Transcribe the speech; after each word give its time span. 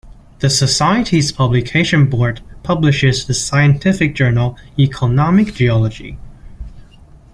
The 0.39 0.49
society's 0.49 1.31
Publication 1.31 2.07
Board 2.09 2.41
publishes 2.63 3.23
the 3.27 3.35
scientific 3.35 4.15
journal 4.15 4.57
"Economic 4.79 5.53
Geology". 5.53 6.17